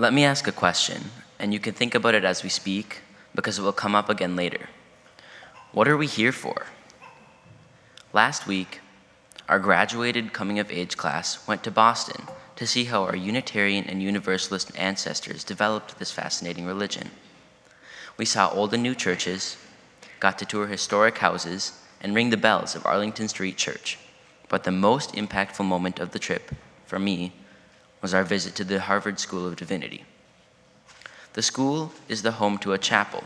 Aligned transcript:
Let 0.00 0.14
me 0.14 0.24
ask 0.24 0.48
a 0.48 0.52
question, 0.52 1.10
and 1.38 1.52
you 1.52 1.60
can 1.60 1.74
think 1.74 1.94
about 1.94 2.14
it 2.14 2.24
as 2.24 2.42
we 2.42 2.48
speak 2.48 3.02
because 3.34 3.58
it 3.58 3.62
will 3.62 3.70
come 3.70 3.94
up 3.94 4.08
again 4.08 4.34
later. 4.34 4.70
What 5.72 5.88
are 5.88 5.96
we 5.98 6.06
here 6.06 6.32
for? 6.32 6.68
Last 8.14 8.46
week, 8.46 8.80
our 9.46 9.58
graduated 9.58 10.32
coming 10.32 10.58
of 10.58 10.70
age 10.70 10.96
class 10.96 11.46
went 11.46 11.62
to 11.64 11.70
Boston 11.70 12.28
to 12.56 12.66
see 12.66 12.84
how 12.84 13.02
our 13.02 13.14
Unitarian 13.14 13.84
and 13.84 14.02
Universalist 14.02 14.72
ancestors 14.74 15.44
developed 15.44 15.98
this 15.98 16.12
fascinating 16.12 16.64
religion. 16.64 17.10
We 18.16 18.24
saw 18.24 18.48
old 18.48 18.72
and 18.72 18.82
new 18.82 18.94
churches, 18.94 19.58
got 20.18 20.38
to 20.38 20.46
tour 20.46 20.68
historic 20.68 21.18
houses, 21.18 21.78
and 22.00 22.14
ring 22.14 22.30
the 22.30 22.38
bells 22.38 22.74
of 22.74 22.86
Arlington 22.86 23.28
Street 23.28 23.58
Church. 23.58 23.98
But 24.48 24.64
the 24.64 24.72
most 24.72 25.12
impactful 25.12 25.66
moment 25.66 25.98
of 25.98 26.12
the 26.12 26.18
trip, 26.18 26.52
for 26.86 26.98
me, 26.98 27.34
was 28.02 28.14
our 28.14 28.24
visit 28.24 28.54
to 28.56 28.64
the 28.64 28.80
Harvard 28.80 29.20
School 29.20 29.46
of 29.46 29.56
Divinity. 29.56 30.04
The 31.34 31.42
school 31.42 31.92
is 32.08 32.22
the 32.22 32.32
home 32.32 32.58
to 32.58 32.72
a 32.72 32.78
chapel 32.78 33.24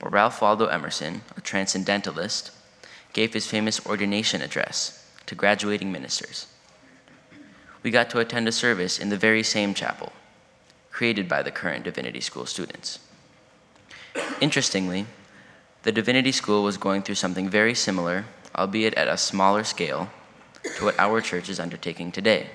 where 0.00 0.10
Ralph 0.10 0.42
Waldo 0.42 0.66
Emerson, 0.66 1.22
a 1.36 1.40
transcendentalist, 1.40 2.50
gave 3.12 3.32
his 3.32 3.46
famous 3.46 3.84
ordination 3.86 4.42
address 4.42 5.06
to 5.26 5.34
graduating 5.34 5.90
ministers. 5.92 6.46
We 7.82 7.90
got 7.90 8.10
to 8.10 8.18
attend 8.18 8.48
a 8.48 8.52
service 8.52 8.98
in 8.98 9.08
the 9.08 9.16
very 9.16 9.42
same 9.42 9.72
chapel, 9.74 10.12
created 10.90 11.28
by 11.28 11.42
the 11.42 11.50
current 11.50 11.84
Divinity 11.84 12.20
School 12.20 12.46
students. 12.46 12.98
Interestingly, 14.40 15.06
the 15.82 15.92
Divinity 15.92 16.32
School 16.32 16.62
was 16.64 16.76
going 16.76 17.02
through 17.02 17.16
something 17.16 17.48
very 17.48 17.74
similar, 17.74 18.24
albeit 18.56 18.94
at 18.94 19.06
a 19.06 19.16
smaller 19.16 19.64
scale, 19.64 20.10
to 20.76 20.84
what 20.84 20.98
our 20.98 21.20
church 21.20 21.48
is 21.48 21.60
undertaking 21.60 22.10
today. 22.10 22.48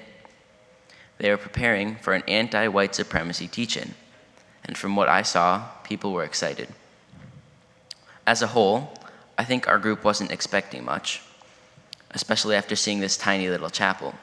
They 1.19 1.29
were 1.29 1.37
preparing 1.37 1.97
for 1.97 2.13
an 2.13 2.23
anti 2.27 2.67
white 2.67 2.95
supremacy 2.95 3.47
teach 3.47 3.77
in, 3.77 3.93
and 4.63 4.77
from 4.77 4.95
what 4.95 5.09
I 5.09 5.21
saw, 5.21 5.67
people 5.83 6.13
were 6.13 6.23
excited. 6.23 6.70
As 8.26 8.41
a 8.41 8.48
whole, 8.48 8.93
I 9.37 9.43
think 9.43 9.67
our 9.67 9.79
group 9.79 10.03
wasn't 10.03 10.31
expecting 10.31 10.84
much, 10.84 11.21
especially 12.11 12.55
after 12.55 12.76
seeing 12.76 13.01
this 13.01 13.17
tiny 13.17 13.49
little 13.49 13.70
chapel. 13.70 14.15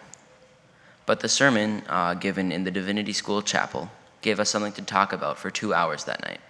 But 1.04 1.20
the 1.20 1.28
sermon 1.28 1.82
uh, 1.88 2.14
given 2.14 2.50
in 2.50 2.64
the 2.64 2.70
Divinity 2.70 3.12
School 3.12 3.42
chapel 3.42 3.90
gave 4.22 4.40
us 4.40 4.50
something 4.50 4.72
to 4.72 4.82
talk 4.82 5.12
about 5.12 5.38
for 5.38 5.50
two 5.50 5.74
hours 5.74 6.04
that 6.04 6.22
night. 6.22 6.40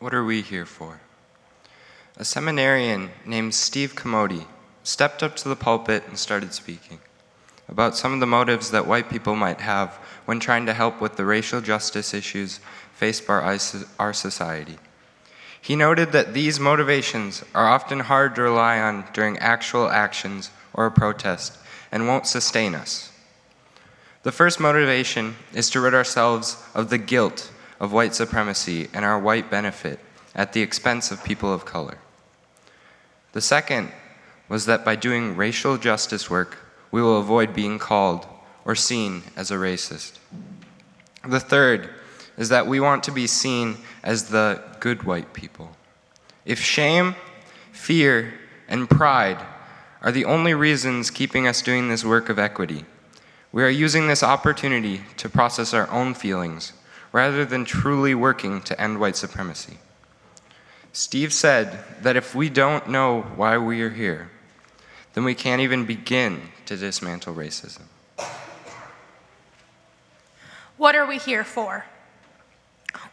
What 0.00 0.12
are 0.12 0.24
we 0.24 0.42
here 0.42 0.66
for? 0.66 1.00
A 2.16 2.24
seminarian 2.24 3.10
named 3.24 3.54
Steve 3.54 3.94
Commodi 3.94 4.46
stepped 4.84 5.22
up 5.22 5.34
to 5.34 5.48
the 5.48 5.56
pulpit 5.56 6.04
and 6.06 6.16
started 6.16 6.54
speaking 6.54 7.00
about 7.68 7.96
some 7.96 8.12
of 8.12 8.20
the 8.20 8.26
motives 8.26 8.70
that 8.70 8.86
white 8.86 9.08
people 9.08 9.34
might 9.34 9.60
have 9.60 9.94
when 10.26 10.38
trying 10.38 10.66
to 10.66 10.74
help 10.74 11.00
with 11.00 11.16
the 11.16 11.24
racial 11.24 11.60
justice 11.60 12.12
issues 12.12 12.60
faced 12.92 13.26
by 13.26 13.58
our 13.98 14.12
society. 14.12 14.76
He 15.60 15.74
noted 15.74 16.12
that 16.12 16.34
these 16.34 16.60
motivations 16.60 17.42
are 17.54 17.66
often 17.66 18.00
hard 18.00 18.34
to 18.34 18.42
rely 18.42 18.78
on 18.78 19.06
during 19.14 19.38
actual 19.38 19.88
actions 19.88 20.50
or 20.74 20.84
a 20.84 20.90
protest 20.90 21.56
and 21.90 22.06
won't 22.06 22.26
sustain 22.26 22.74
us. 22.74 23.10
The 24.24 24.32
first 24.32 24.60
motivation 24.60 25.36
is 25.54 25.70
to 25.70 25.80
rid 25.80 25.94
ourselves 25.94 26.62
of 26.74 26.90
the 26.90 26.98
guilt 26.98 27.50
of 27.80 27.92
white 27.92 28.14
supremacy 28.14 28.88
and 28.92 29.04
our 29.04 29.18
white 29.18 29.50
benefit 29.50 30.00
at 30.34 30.52
the 30.52 30.60
expense 30.60 31.10
of 31.10 31.24
people 31.24 31.52
of 31.52 31.64
color. 31.64 31.98
The 33.32 33.40
second 33.40 33.90
was 34.48 34.66
that 34.66 34.84
by 34.84 34.96
doing 34.96 35.36
racial 35.36 35.78
justice 35.78 36.28
work, 36.28 36.58
we 36.90 37.02
will 37.02 37.18
avoid 37.18 37.54
being 37.54 37.78
called 37.78 38.26
or 38.64 38.74
seen 38.74 39.22
as 39.36 39.50
a 39.50 39.56
racist. 39.56 40.18
The 41.26 41.40
third 41.40 41.90
is 42.36 42.48
that 42.48 42.66
we 42.66 42.80
want 42.80 43.02
to 43.04 43.12
be 43.12 43.26
seen 43.26 43.78
as 44.02 44.28
the 44.28 44.62
good 44.80 45.04
white 45.04 45.32
people. 45.32 45.76
If 46.44 46.60
shame, 46.60 47.14
fear, 47.72 48.34
and 48.68 48.88
pride 48.88 49.44
are 50.02 50.12
the 50.12 50.24
only 50.24 50.54
reasons 50.54 51.10
keeping 51.10 51.46
us 51.46 51.62
doing 51.62 51.88
this 51.88 52.04
work 52.04 52.28
of 52.28 52.38
equity, 52.38 52.84
we 53.52 53.62
are 53.62 53.70
using 53.70 54.08
this 54.08 54.22
opportunity 54.22 55.02
to 55.16 55.28
process 55.28 55.72
our 55.72 55.88
own 55.90 56.12
feelings 56.14 56.72
rather 57.12 57.44
than 57.44 57.64
truly 57.64 58.14
working 58.14 58.60
to 58.62 58.78
end 58.80 58.98
white 58.98 59.16
supremacy. 59.16 59.78
Steve 60.92 61.32
said 61.32 61.84
that 62.02 62.16
if 62.16 62.34
we 62.34 62.48
don't 62.48 62.88
know 62.88 63.22
why 63.36 63.56
we 63.56 63.80
are 63.80 63.90
here, 63.90 64.30
then 65.14 65.24
we 65.24 65.34
can't 65.34 65.60
even 65.60 65.86
begin 65.86 66.42
to 66.66 66.76
dismantle 66.76 67.34
racism. 67.34 67.82
What 70.76 70.96
are 70.96 71.06
we 71.06 71.18
here 71.18 71.44
for? 71.44 71.86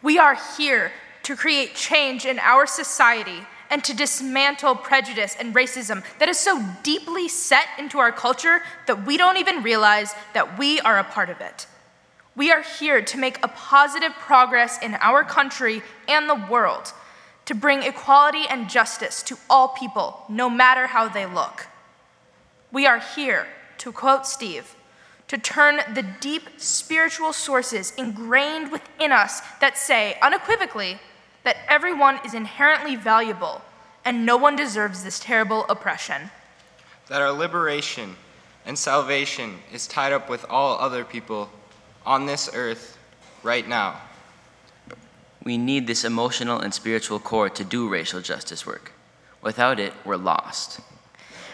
We 0.02 0.18
are 0.18 0.36
here 0.56 0.92
to 1.22 1.36
create 1.36 1.74
change 1.74 2.26
in 2.26 2.38
our 2.40 2.66
society 2.66 3.46
and 3.70 3.82
to 3.84 3.96
dismantle 3.96 4.74
prejudice 4.74 5.36
and 5.38 5.54
racism 5.54 6.04
that 6.18 6.28
is 6.28 6.38
so 6.38 6.62
deeply 6.82 7.28
set 7.28 7.66
into 7.78 7.98
our 7.98 8.12
culture 8.12 8.62
that 8.86 9.06
we 9.06 9.16
don't 9.16 9.38
even 9.38 9.62
realize 9.62 10.12
that 10.34 10.58
we 10.58 10.80
are 10.80 10.98
a 10.98 11.04
part 11.04 11.30
of 11.30 11.40
it. 11.40 11.66
We 12.34 12.50
are 12.50 12.62
here 12.62 13.00
to 13.00 13.18
make 13.18 13.42
a 13.42 13.48
positive 13.48 14.12
progress 14.12 14.82
in 14.82 14.94
our 15.00 15.22
country 15.22 15.82
and 16.08 16.28
the 16.28 16.34
world, 16.50 16.92
to 17.44 17.54
bring 17.54 17.82
equality 17.82 18.44
and 18.48 18.68
justice 18.68 19.22
to 19.24 19.38
all 19.48 19.68
people, 19.68 20.24
no 20.28 20.50
matter 20.50 20.88
how 20.88 21.08
they 21.08 21.26
look. 21.26 21.68
We 22.72 22.86
are 22.86 22.98
here, 22.98 23.46
to 23.78 23.92
quote 23.92 24.26
Steve, 24.26 24.74
to 25.28 25.36
turn 25.36 25.80
the 25.94 26.02
deep 26.02 26.42
spiritual 26.56 27.34
sources 27.34 27.92
ingrained 27.98 28.72
within 28.72 29.12
us 29.12 29.42
that 29.60 29.76
say 29.76 30.16
unequivocally 30.22 30.98
that 31.44 31.58
everyone 31.68 32.18
is 32.24 32.32
inherently 32.32 32.96
valuable 32.96 33.60
and 34.04 34.24
no 34.24 34.36
one 34.36 34.56
deserves 34.56 35.04
this 35.04 35.20
terrible 35.20 35.66
oppression. 35.68 36.30
That 37.08 37.20
our 37.20 37.32
liberation 37.32 38.16
and 38.64 38.78
salvation 38.78 39.58
is 39.72 39.86
tied 39.86 40.12
up 40.12 40.28
with 40.30 40.46
all 40.48 40.78
other 40.78 41.04
people 41.04 41.50
on 42.06 42.26
this 42.26 42.48
earth 42.54 42.98
right 43.42 43.68
now. 43.68 44.00
We 45.44 45.58
need 45.58 45.86
this 45.86 46.04
emotional 46.04 46.60
and 46.60 46.72
spiritual 46.72 47.18
core 47.18 47.50
to 47.50 47.64
do 47.64 47.88
racial 47.88 48.20
justice 48.20 48.66
work. 48.66 48.92
Without 49.42 49.78
it, 49.80 49.92
we're 50.04 50.16
lost. 50.16 50.80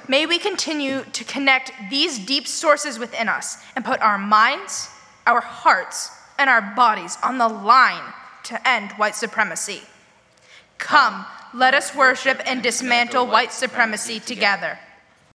May 0.09 0.25
we 0.25 0.39
continue 0.39 1.05
to 1.05 1.25
connect 1.25 1.71
these 1.91 2.19
deep 2.19 2.49
sources 2.49 2.99
within 2.99 3.29
us 3.29 3.59
and 3.77 3.85
put 3.85 4.01
our 4.01 4.19
minds, 4.19 4.89
our 5.27 5.41
hearts, 5.41 6.11
and 6.39 6.49
our 6.49 6.63
bodies 6.75 7.19
on 7.23 7.37
the 7.37 7.49
line 7.49 8.15
to 8.45 8.69
end 8.69 8.93
white 8.93 9.15
supremacy. 9.15 9.83
Come, 10.79 11.27
let 11.53 11.75
us 11.75 11.95
worship 11.95 12.41
and 12.47 12.63
dismantle 12.63 13.27
white 13.27 13.53
supremacy 13.53 14.19
together. 14.21 14.79